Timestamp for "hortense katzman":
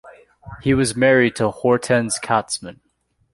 1.51-2.79